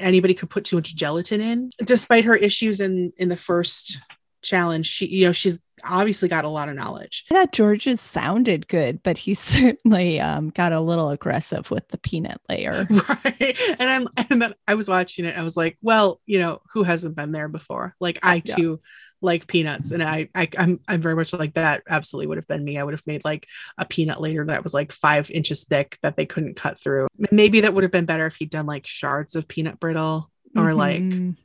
anybody 0.00 0.34
could 0.34 0.50
put 0.50 0.64
too 0.64 0.76
much 0.76 0.94
gelatin 0.96 1.40
in. 1.40 1.70
Despite 1.84 2.24
her 2.24 2.34
issues 2.34 2.80
in 2.80 3.12
in 3.16 3.28
the 3.28 3.36
first 3.36 4.00
challenge. 4.42 4.86
She, 4.86 5.06
you 5.06 5.26
know, 5.26 5.32
she's 5.32 5.60
obviously 5.84 6.28
got 6.28 6.44
a 6.44 6.48
lot 6.48 6.68
of 6.68 6.74
knowledge. 6.76 7.24
Thought 7.30 7.52
George's 7.52 8.00
sounded 8.00 8.68
good, 8.68 9.02
but 9.02 9.16
he 9.18 9.34
certainly 9.34 10.20
um, 10.20 10.50
got 10.50 10.72
a 10.72 10.80
little 10.80 11.10
aggressive 11.10 11.70
with 11.70 11.88
the 11.88 11.98
peanut 11.98 12.40
layer. 12.48 12.86
Right. 13.08 13.56
And 13.78 13.88
I'm 13.90 14.06
and 14.30 14.40
then 14.42 14.54
I 14.68 14.74
was 14.74 14.88
watching 14.88 15.24
it. 15.24 15.36
I 15.36 15.42
was 15.42 15.56
like, 15.56 15.76
well, 15.82 16.20
you 16.26 16.38
know, 16.38 16.60
who 16.72 16.82
hasn't 16.82 17.16
been 17.16 17.32
there 17.32 17.48
before? 17.48 17.94
Like 18.00 18.18
I 18.22 18.42
Yeah. 18.44 18.54
too 18.56 18.80
like 19.22 19.46
peanuts. 19.46 19.92
And 19.92 20.02
I, 20.02 20.28
I 20.34 20.48
I'm 20.58 20.78
I'm 20.88 21.00
very 21.02 21.14
much 21.16 21.32
like 21.32 21.54
that. 21.54 21.82
Absolutely 21.88 22.26
would 22.28 22.38
have 22.38 22.46
been 22.48 22.64
me. 22.64 22.78
I 22.78 22.82
would 22.84 22.94
have 22.94 23.06
made 23.06 23.24
like 23.24 23.46
a 23.78 23.84
peanut 23.84 24.20
layer 24.20 24.44
that 24.46 24.64
was 24.64 24.72
like 24.74 24.92
five 24.92 25.30
inches 25.30 25.64
thick 25.64 25.98
that 26.02 26.16
they 26.16 26.24
couldn't 26.26 26.56
cut 26.56 26.80
through. 26.80 27.06
Maybe 27.30 27.60
that 27.62 27.74
would 27.74 27.84
have 27.84 27.92
been 27.92 28.06
better 28.06 28.26
if 28.26 28.36
he'd 28.36 28.50
done 28.50 28.66
like 28.66 28.86
shards 28.86 29.34
of 29.34 29.46
peanut 29.48 29.78
brittle 29.80 30.30
or 30.56 30.72
like 30.74 31.02
Mhm. 31.02 31.36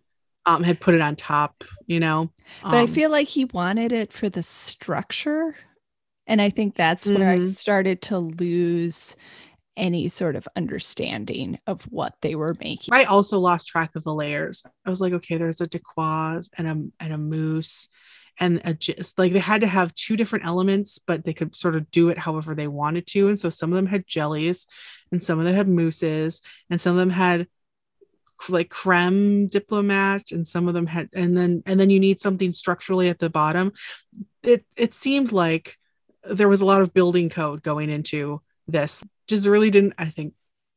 Um 0.45 0.63
had 0.63 0.79
put 0.79 0.95
it 0.95 1.01
on 1.01 1.15
top, 1.15 1.63
you 1.87 1.99
know. 1.99 2.31
but 2.69 2.79
I 2.79 2.85
Um, 2.85 2.87
feel 2.87 3.09
like 3.11 3.27
he 3.27 3.45
wanted 3.45 3.91
it 3.91 4.11
for 4.13 4.29
the 4.29 4.43
structure. 4.43 5.55
And 6.27 6.41
I 6.41 6.49
think 6.49 6.75
that's 6.75 7.13
where 7.13 7.29
I 7.29 7.39
Mhm. 7.39 7.39
started 7.39 8.01
to 8.03 8.19
lose 8.19 9.15
any 9.77 10.07
sort 10.09 10.35
of 10.35 10.47
understanding 10.55 11.59
of 11.67 11.83
what 11.85 12.15
they 12.21 12.35
were 12.35 12.55
making. 12.59 12.93
I 12.93 13.03
also 13.05 13.39
lost 13.39 13.67
track 13.67 13.95
of 13.95 14.03
the 14.03 14.13
layers. 14.13 14.63
I 14.85 14.89
was 14.89 15.01
like, 15.01 15.13
okay, 15.13 15.37
there's 15.37 15.61
a 15.61 15.67
dacquoise 15.67 16.49
and 16.57 16.67
a 16.67 17.03
and 17.03 17.13
a 17.13 17.17
mousse 17.17 17.89
and 18.39 18.61
a 18.63 18.73
just 18.73 19.17
like 19.17 19.33
they 19.33 19.39
had 19.39 19.61
to 19.61 19.67
have 19.67 19.93
two 19.95 20.15
different 20.17 20.45
elements, 20.45 20.99
but 20.99 21.25
they 21.25 21.33
could 21.33 21.55
sort 21.55 21.75
of 21.75 21.89
do 21.91 22.09
it 22.09 22.17
however 22.17 22.53
they 22.53 22.67
wanted 22.67 23.07
to. 23.07 23.27
And 23.29 23.39
so 23.39 23.49
some 23.49 23.71
of 23.71 23.75
them 23.75 23.87
had 23.87 24.07
jellies 24.07 24.67
and 25.11 25.21
some 25.21 25.39
of 25.39 25.45
them 25.45 25.55
had 25.55 25.67
mousses 25.67 26.41
and 26.69 26.79
some 26.79 26.91
of 26.93 26.99
them 26.99 27.09
had 27.09 27.47
like 28.49 28.69
creme 28.69 29.47
diplomat 29.47 30.31
and 30.31 30.47
some 30.47 30.67
of 30.67 30.73
them 30.73 30.87
had 30.87 31.09
and 31.13 31.35
then 31.37 31.63
and 31.65 31.79
then 31.79 31.89
you 31.89 31.99
need 31.99 32.21
something 32.21 32.53
structurally 32.53 33.09
at 33.09 33.19
the 33.19 33.29
bottom. 33.29 33.71
It 34.43 34.65
it 34.75 34.93
seemed 34.93 35.31
like 35.31 35.77
there 36.23 36.49
was 36.49 36.61
a 36.61 36.65
lot 36.65 36.81
of 36.81 36.93
building 36.93 37.29
code 37.29 37.63
going 37.63 37.89
into 37.89 38.41
this. 38.67 39.03
Just 39.27 39.45
really 39.47 39.69
didn't 39.71 39.93
I 39.97 40.09
think 40.09 40.33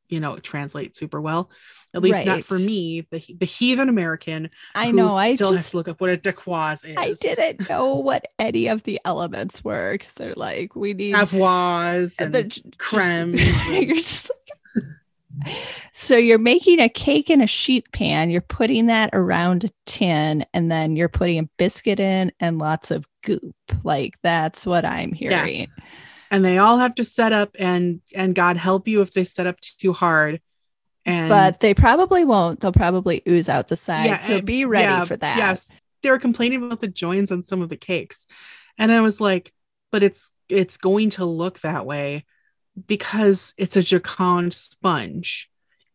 you 0.08 0.20
know 0.20 0.38
translate 0.38 0.96
super 0.96 1.20
well 1.20 1.50
at 1.94 2.00
least 2.00 2.24
not 2.24 2.42
for 2.42 2.58
me 2.58 3.06
the, 3.10 3.22
the 3.38 3.44
heathen 3.44 3.90
american 3.90 4.48
I 4.74 4.90
know. 4.90 5.14
I 5.14 5.34
still 5.34 5.52
just 5.52 5.72
to 5.72 5.76
look 5.76 5.86
up 5.88 6.00
what 6.00 6.08
a 6.08 6.16
dacquoise 6.16 6.82
is 6.84 6.96
I 6.96 7.12
didn't 7.20 7.68
know 7.68 7.96
what 7.96 8.24
any 8.38 8.68
of 8.68 8.82
the 8.84 8.98
elements 9.04 9.62
were 9.62 9.92
because 9.92 10.14
they're 10.14 10.32
like 10.34 10.74
we 10.74 10.94
need 10.94 11.14
avoise 11.14 12.16
and 12.18 12.26
and 12.26 12.34
they're 12.34 12.42
just- 12.44 12.78
creme 12.78 13.34
you're 13.70 13.96
just 13.96 14.30
like- 14.30 14.58
so 15.92 16.16
you're 16.16 16.38
making 16.38 16.80
a 16.80 16.88
cake 16.88 17.30
in 17.30 17.40
a 17.40 17.46
sheet 17.46 17.90
pan. 17.92 18.30
You're 18.30 18.40
putting 18.40 18.86
that 18.86 19.10
around 19.12 19.64
a 19.64 19.68
tin, 19.86 20.44
and 20.54 20.70
then 20.70 20.96
you're 20.96 21.08
putting 21.08 21.38
a 21.38 21.48
biscuit 21.58 22.00
in 22.00 22.32
and 22.40 22.58
lots 22.58 22.90
of 22.90 23.06
goop. 23.22 23.54
Like 23.84 24.14
that's 24.22 24.66
what 24.66 24.84
I'm 24.84 25.14
Yeah. 25.14 25.44
hearing. 25.46 25.68
and 26.30 26.44
they 26.44 26.58
all 26.58 26.78
have 26.78 26.94
to 26.96 27.04
set 27.04 27.32
up 27.32 27.56
and 27.58 28.00
and 28.14 28.34
god 28.34 28.56
help 28.58 28.86
you 28.86 29.00
if 29.00 29.12
they 29.12 29.24
set 29.24 29.46
up 29.46 29.58
too 29.60 29.92
hard 29.94 30.40
and 31.06 31.30
But 31.30 31.60
they 31.60 31.72
probably 31.74 32.24
won't. 32.24 32.60
They'll 32.60 32.72
probably 32.72 33.22
ooze 33.26 33.48
out 33.48 33.68
the 33.68 33.76
side. 33.76 34.06
Yeah, 34.06 34.18
so 34.18 34.42
be 34.42 34.64
ready 34.66 34.84
yeah, 34.92 35.04
for 35.04 35.16
that. 35.16 35.36
yes 35.38 35.68
they 36.02 36.10
were 36.10 36.18
complaining 36.18 36.62
about 36.62 36.80
the 36.80 36.86
joins 36.88 37.32
on 37.32 37.42
some 37.42 37.60
of 37.62 37.68
the 37.68 37.76
cakes 37.76 38.26
and 38.78 38.92
i 38.92 39.00
was 39.00 39.20
like 39.20 39.52
but 39.90 40.02
it's 40.04 40.30
it's 40.48 40.76
going 40.76 41.10
to 41.10 41.24
look 41.24 41.60
that 41.60 41.84
way 41.84 42.24
because 42.86 43.54
it's 43.56 43.76
a 43.76 43.82
jacquard 43.82 44.52
sponge 44.52 45.50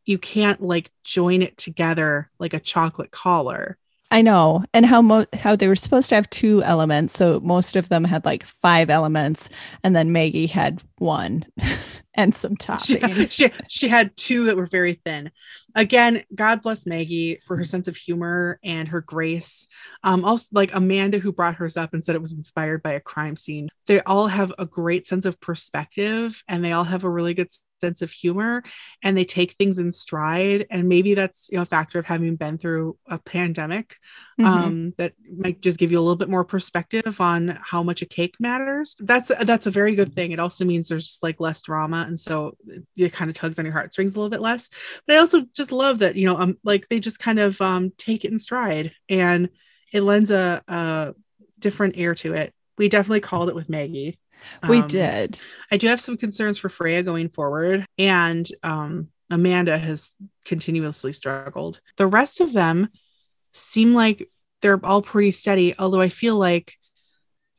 you 0.05 0.17
can't 0.17 0.61
like 0.61 0.91
join 1.03 1.41
it 1.41 1.57
together 1.57 2.29
like 2.39 2.53
a 2.53 2.59
chocolate 2.59 3.11
collar 3.11 3.77
I 4.11 4.21
know. 4.21 4.63
And 4.75 4.85
how 4.85 5.01
mo- 5.01 5.25
how 5.33 5.55
they 5.55 5.67
were 5.67 5.75
supposed 5.75 6.09
to 6.09 6.15
have 6.15 6.29
two 6.29 6.61
elements. 6.61 7.17
So 7.17 7.39
most 7.39 7.75
of 7.75 7.89
them 7.89 8.03
had 8.03 8.23
like 8.25 8.43
five 8.43 8.91
elements, 8.91 9.49
and 9.83 9.95
then 9.95 10.11
Maggie 10.11 10.45
had 10.45 10.83
one 10.99 11.47
and 12.15 12.33
some 12.33 12.55
she, 12.83 12.99
she, 13.29 13.51
she 13.67 13.87
had 13.87 14.15
two 14.15 14.45
that 14.45 14.57
were 14.57 14.65
very 14.65 15.01
thin. 15.05 15.31
Again, 15.75 16.23
God 16.33 16.61
bless 16.61 16.85
Maggie 16.85 17.39
for 17.45 17.57
her 17.57 17.63
sense 17.63 17.87
of 17.87 17.95
humor 17.95 18.59
and 18.63 18.87
her 18.87 19.01
grace. 19.01 19.67
Um, 20.03 20.23
also 20.23 20.47
like 20.51 20.73
Amanda, 20.73 21.19
who 21.19 21.31
brought 21.31 21.55
hers 21.55 21.77
up 21.77 21.93
and 21.93 22.03
said 22.03 22.15
it 22.15 22.21
was 22.21 22.33
inspired 22.33 22.83
by 22.83 22.93
a 22.93 22.99
crime 22.99 23.35
scene. 23.35 23.69
They 23.87 24.01
all 24.01 24.27
have 24.27 24.53
a 24.59 24.65
great 24.65 25.07
sense 25.07 25.25
of 25.25 25.39
perspective 25.39 26.43
and 26.47 26.63
they 26.63 26.71
all 26.71 26.83
have 26.83 27.03
a 27.03 27.09
really 27.09 27.33
good 27.33 27.49
sense 27.83 28.01
of 28.01 28.11
humor 28.11 28.63
and 29.03 29.15
they 29.17 29.25
take 29.25 29.51
things 29.53 29.77
in 29.83 29.91
stride. 29.91 30.61
And 30.69 30.87
maybe 30.93 31.11
that's 31.19 31.49
you 31.51 31.57
know 31.57 31.63
a 31.63 31.73
factor 31.77 31.99
of 31.99 32.05
having 32.05 32.35
been 32.43 32.57
through 32.57 32.97
a 33.15 33.17
pandemic 33.19 33.97
Mhm. 34.39 34.45
um, 34.47 34.93
that 34.97 35.13
might 35.43 35.61
just 35.61 35.77
give 35.79 35.91
you 35.91 35.99
a 35.99 36.05
little 36.05 36.15
bit 36.23 36.29
more 36.35 36.43
perspective 36.55 37.21
on 37.21 37.59
how 37.71 37.83
much 37.83 38.01
a 38.01 38.05
cake 38.17 38.35
matters. 38.39 38.95
That's 38.99 39.31
that's 39.51 39.67
a 39.67 39.71
very 39.79 39.93
good 39.99 40.13
thing. 40.15 40.31
It 40.31 40.39
also 40.39 40.65
means 40.65 40.87
there's 40.89 41.05
just 41.05 41.23
like 41.27 41.39
less 41.39 41.61
drama, 41.61 42.05
and 42.07 42.19
so 42.19 42.57
it 42.97 43.13
kind 43.13 43.29
of 43.29 43.35
tugs 43.35 43.59
on 43.59 43.65
your 43.65 43.73
heartstrings 43.77 44.13
a 44.13 44.17
little 44.17 44.29
bit 44.35 44.41
less. 44.41 44.69
But 45.05 45.15
I 45.15 45.19
also 45.19 45.45
just 45.53 45.71
love 45.71 45.99
that 45.99 46.15
you 46.15 46.25
know, 46.27 46.37
um, 46.37 46.57
like 46.63 46.87
they 46.89 46.99
just 46.99 47.19
kind 47.19 47.39
of 47.39 47.59
um 47.61 47.91
take 47.97 48.25
it 48.25 48.31
in 48.31 48.39
stride, 48.39 48.91
and 49.09 49.49
it 49.91 50.01
lends 50.01 50.31
a, 50.31 50.63
a 50.67 51.13
different 51.59 51.95
air 51.97 52.15
to 52.15 52.33
it. 52.33 52.53
We 52.77 52.89
definitely 52.89 53.21
called 53.21 53.49
it 53.49 53.55
with 53.55 53.69
Maggie. 53.69 54.17
We 54.67 54.79
Um, 54.79 54.87
did. 54.87 55.39
I 55.71 55.77
do 55.77 55.87
have 55.87 55.99
some 56.01 56.17
concerns 56.17 56.57
for 56.57 56.69
Freya 56.69 57.03
going 57.03 57.29
forward, 57.29 57.85
and 57.97 58.47
um, 58.63 59.09
Amanda 59.29 59.77
has 59.77 60.15
continuously 60.45 61.13
struggled. 61.13 61.79
The 61.97 62.07
rest 62.07 62.41
of 62.41 62.53
them 62.53 62.89
seem 63.53 63.93
like 63.93 64.29
they're 64.61 64.83
all 64.85 65.01
pretty 65.01 65.31
steady, 65.31 65.75
although 65.77 66.01
I 66.01 66.09
feel 66.09 66.35
like, 66.37 66.75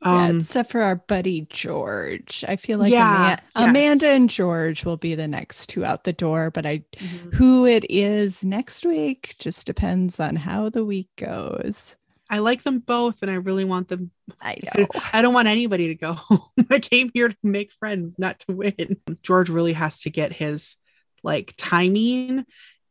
yeah, 0.01 0.25
um, 0.27 0.39
except 0.39 0.71
for 0.71 0.81
our 0.81 0.95
buddy 0.95 1.47
George. 1.49 2.43
I 2.47 2.55
feel 2.57 2.79
like 2.79 2.91
Yeah, 2.91 3.05
Ama- 3.15 3.29
yes. 3.29 3.41
Amanda 3.69 4.07
and 4.07 4.29
George 4.29 4.85
will 4.85 4.97
be 4.97 5.15
the 5.15 5.27
next 5.27 5.67
two 5.67 5.85
out 5.85 6.03
the 6.03 6.13
door, 6.13 6.51
but 6.51 6.65
I 6.65 6.83
mhm. 6.97 7.33
who 7.33 7.65
it 7.65 7.85
is 7.89 8.43
next 8.43 8.85
week 8.85 9.35
just 9.39 9.65
depends 9.65 10.19
on 10.19 10.35
how 10.35 10.69
the 10.69 10.85
week 10.85 11.09
goes. 11.17 11.95
I 12.35 12.39
like 12.39 12.63
them 12.63 12.79
both, 12.79 13.21
and 13.21 13.31
I 13.31 13.35
really 13.35 13.63
want 13.63 13.87
them. 13.87 14.11
I 14.41 14.57
know. 14.61 14.87
I 15.13 15.21
don't 15.21 15.33
want 15.33 15.47
anybody 15.47 15.87
to 15.87 15.95
go 15.95 16.11
home. 16.11 16.41
I 16.69 16.79
came 16.79 17.09
here 17.13 17.29
to 17.29 17.37
make 17.43 17.71
friends, 17.71 18.19
not 18.19 18.41
to 18.41 18.51
win. 18.51 18.97
George 19.23 19.47
really 19.47 19.71
has 19.71 20.01
to 20.01 20.09
get 20.09 20.33
his 20.33 20.75
like 21.23 21.53
timing 21.55 22.43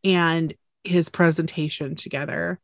and 0.02 0.54
his 0.82 1.10
presentation 1.10 1.94
together 1.94 2.58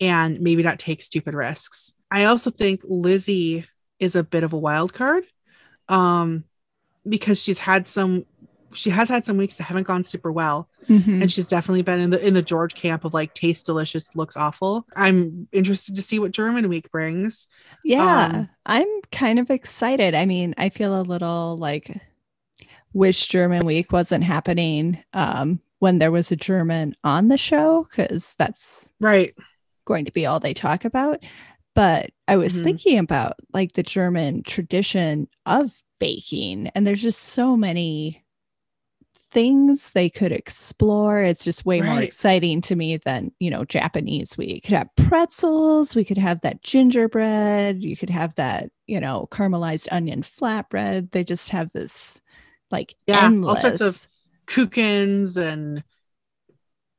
and 0.00 0.40
maybe 0.40 0.64
not 0.64 0.80
take 0.80 1.00
stupid 1.00 1.32
risks. 1.32 1.94
I 2.10 2.24
also 2.24 2.50
think 2.50 2.80
Lizzie 2.82 3.64
is 4.00 4.16
a 4.16 4.24
bit 4.24 4.42
of 4.42 4.52
a 4.52 4.58
wild 4.58 4.92
card 4.92 5.22
um 5.88 6.42
because 7.08 7.40
she's 7.40 7.60
had 7.60 7.86
some 7.86 8.26
she 8.76 8.90
has 8.90 9.08
had 9.08 9.24
some 9.24 9.36
weeks 9.36 9.56
that 9.56 9.64
haven't 9.64 9.86
gone 9.86 10.04
super 10.04 10.30
well 10.30 10.68
Mhm. 10.88 11.22
and 11.22 11.32
she's 11.32 11.48
definitely 11.48 11.82
been 11.82 11.98
in 12.00 12.10
the 12.10 12.24
in 12.26 12.34
the 12.34 12.42
George 12.42 12.74
camp 12.74 13.04
of 13.04 13.12
like 13.14 13.34
tastes 13.34 13.64
delicious 13.64 14.14
looks 14.14 14.36
awful. 14.36 14.86
I'm 14.94 15.48
interested 15.52 15.96
to 15.96 16.02
see 16.02 16.18
what 16.18 16.30
German 16.32 16.68
week 16.68 16.90
brings. 16.90 17.48
Yeah, 17.84 18.30
Um, 18.32 18.48
I'm 18.66 18.88
kind 19.12 19.38
of 19.38 19.50
excited. 19.50 20.14
I 20.14 20.26
mean, 20.26 20.54
I 20.58 20.68
feel 20.68 21.00
a 21.00 21.02
little 21.02 21.56
like 21.56 21.90
wish 22.92 23.26
German 23.28 23.66
week 23.66 23.92
wasn't 23.92 24.24
happening 24.24 25.02
um, 25.12 25.60
when 25.78 25.98
there 25.98 26.10
was 26.12 26.32
a 26.32 26.36
German 26.36 26.96
on 27.04 27.28
the 27.28 27.36
show 27.38 27.86
because 27.90 28.34
that's 28.38 28.90
Right. 29.00 29.34
going 29.84 30.04
to 30.06 30.12
be 30.12 30.24
all 30.26 30.40
they 30.40 30.54
talk 30.54 30.84
about. 30.84 31.22
But 31.74 32.10
I 32.26 32.36
was 32.36 32.54
Mhm. 32.54 32.64
thinking 32.64 32.98
about 32.98 33.34
like 33.52 33.72
the 33.74 33.82
German 33.82 34.42
tradition 34.42 35.28
of 35.44 35.72
baking, 35.98 36.68
and 36.68 36.86
there's 36.86 37.02
just 37.02 37.20
so 37.20 37.56
many 37.56 38.24
things 39.30 39.90
they 39.92 40.08
could 40.08 40.32
explore. 40.32 41.22
It's 41.22 41.44
just 41.44 41.66
way 41.66 41.80
more 41.80 42.00
exciting 42.00 42.60
to 42.62 42.76
me 42.76 42.96
than, 42.98 43.32
you 43.40 43.50
know, 43.50 43.64
Japanese. 43.64 44.36
We 44.38 44.60
could 44.60 44.74
have 44.74 44.88
pretzels, 44.96 45.94
we 45.94 46.04
could 46.04 46.18
have 46.18 46.40
that 46.42 46.62
gingerbread, 46.62 47.82
you 47.82 47.96
could 47.96 48.10
have 48.10 48.34
that, 48.36 48.70
you 48.86 49.00
know, 49.00 49.28
caramelized 49.30 49.88
onion 49.90 50.22
flatbread. 50.22 51.10
They 51.10 51.24
just 51.24 51.50
have 51.50 51.72
this 51.72 52.20
like 52.70 52.94
Yeah, 53.06 53.30
all 53.44 53.56
sorts 53.56 53.80
of- 53.80 54.08
Kuchens 54.46 55.36
and 55.36 55.82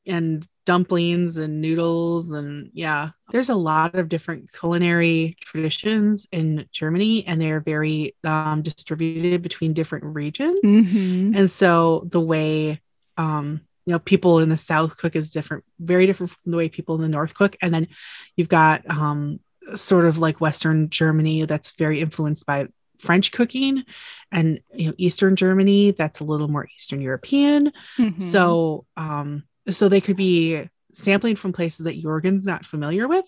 and 0.05 0.45
dumplings 0.67 1.37
and 1.37 1.61
noodles 1.61 2.33
and 2.33 2.69
yeah 2.73 3.11
there's 3.31 3.49
a 3.49 3.55
lot 3.55 3.95
of 3.95 4.09
different 4.09 4.51
culinary 4.51 5.37
traditions 5.39 6.27
in 6.33 6.67
germany 6.73 7.25
and 7.25 7.39
they're 7.41 7.61
very 7.61 8.13
um, 8.25 8.61
distributed 8.61 9.41
between 9.41 9.73
different 9.73 10.03
regions 10.03 10.59
Mhm. 10.63 11.37
and 11.37 11.49
so 11.49 12.03
the 12.11 12.19
way 12.19 12.81
um 13.15 13.61
you 13.85 13.93
know 13.93 13.99
people 13.99 14.39
in 14.39 14.49
the 14.49 14.57
south 14.57 14.97
cook 14.97 15.15
is 15.15 15.31
different 15.31 15.63
very 15.79 16.05
different 16.05 16.31
from 16.33 16.51
the 16.51 16.57
way 16.57 16.67
people 16.67 16.95
in 16.95 17.01
the 17.01 17.07
north 17.17 17.33
cook 17.33 17.55
and 17.61 17.73
then 17.73 17.87
you've 18.35 18.49
got 18.49 18.83
um 18.89 19.39
sort 19.75 20.05
of 20.05 20.17
like 20.17 20.41
western 20.41 20.89
germany 20.89 21.45
that's 21.45 21.71
very 21.71 22.01
influenced 22.01 22.45
by 22.45 22.67
french 22.99 23.31
cooking 23.31 23.85
and 24.33 24.59
you 24.73 24.87
know 24.87 24.93
eastern 24.97 25.37
germany 25.37 25.91
that's 25.91 26.19
a 26.19 26.25
little 26.25 26.49
more 26.49 26.67
eastern 26.77 26.99
european 26.99 27.71
Mhm. 27.97 28.21
so 28.21 28.85
um 28.97 29.43
so 29.69 29.89
they 29.89 30.01
could 30.01 30.17
be 30.17 30.69
sampling 30.93 31.35
from 31.35 31.53
places 31.53 31.85
that 31.85 31.99
jurgen's 31.99 32.45
not 32.45 32.65
familiar 32.65 33.07
with 33.07 33.25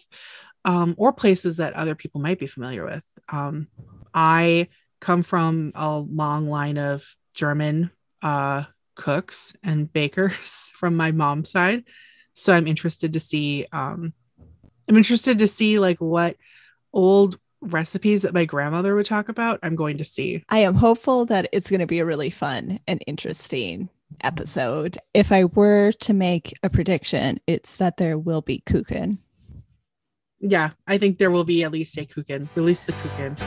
um, 0.66 0.96
or 0.98 1.14
places 1.14 1.58
that 1.58 1.74
other 1.74 1.96
people 1.96 2.22
might 2.22 2.40
be 2.40 2.48
familiar 2.48 2.86
with. 2.86 3.04
Um, 3.30 3.68
I 4.14 4.70
come 5.00 5.24
from 5.24 5.72
a 5.76 5.98
long 5.98 6.50
line 6.50 6.78
of 6.78 7.06
German 7.34 7.92
uh, 8.22 8.64
cooks 8.96 9.56
and 9.64 9.92
bakers 9.94 10.72
from 10.76 10.96
my 10.96 11.12
mom's 11.12 11.52
side, 11.52 11.84
so 12.34 12.54
I'm 12.54 12.68
interested 12.68 13.14
to 13.14 13.20
see. 13.20 13.66
Um, 13.72 14.14
I'm 14.88 14.98
interested 14.98 15.40
to 15.40 15.48
see 15.48 15.78
like 15.78 16.00
what 16.00 16.36
old 16.92 17.38
recipes 17.62 18.24
that 18.24 18.34
my 18.34 18.46
grandmother 18.46 18.96
would 18.96 19.06
talk 19.06 19.30
about. 19.30 19.60
I'm 19.62 19.76
going 19.76 20.00
to 20.00 20.06
see. 20.06 20.44
I 20.50 20.60
am 20.60 20.74
hopeful 20.74 21.26
that 21.26 21.50
it's 21.52 21.70
going 21.70 21.82
to 21.82 21.86
be 21.86 22.00
a 22.00 22.06
really 22.06 22.32
fun 22.32 22.80
and 22.88 23.04
interesting 23.06 23.90
episode. 24.22 24.98
If 25.14 25.32
I 25.32 25.46
were 25.46 25.92
to 25.92 26.14
make 26.14 26.58
a 26.64 26.70
prediction, 26.70 27.40
it's 27.48 27.78
that 27.78 27.98
there 27.98 28.18
will 28.18 28.42
be 28.42 28.64
kuchen. 28.66 29.20
Yeah, 30.40 30.72
I 30.88 30.98
think 30.98 31.18
there 31.18 31.32
will 31.32 31.44
be 31.44 31.64
at 31.64 31.72
least 31.72 31.98
a 31.98 32.06
kuchen. 32.06 32.48
Release 32.56 32.84
the 32.84 32.94
kuchen. 32.94 33.38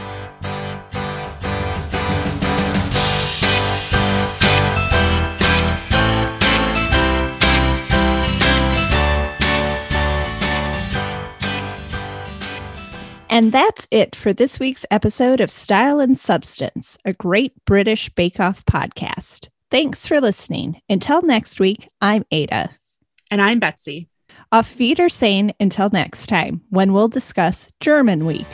And 13.32 13.50
that's 13.50 13.88
it 13.90 14.14
for 14.14 14.34
this 14.34 14.60
week's 14.60 14.84
episode 14.90 15.40
of 15.40 15.50
Style 15.50 16.00
and 16.00 16.18
Substance, 16.18 16.98
a 17.06 17.14
great 17.14 17.54
British 17.64 18.10
Bake 18.10 18.38
Off 18.38 18.62
podcast. 18.66 19.48
Thanks 19.72 20.06
for 20.06 20.20
listening. 20.20 20.82
Until 20.90 21.22
next 21.22 21.58
week, 21.58 21.88
I'm 21.98 22.26
Ada. 22.30 22.68
And 23.30 23.40
I'm 23.40 23.58
Betsy. 23.58 24.06
Auf 24.52 24.78
Wiedersehen 24.78 25.54
until 25.58 25.88
next 25.88 26.26
time, 26.26 26.60
when 26.68 26.92
we'll 26.92 27.08
discuss 27.08 27.70
German 27.80 28.26
Week. 28.26 28.46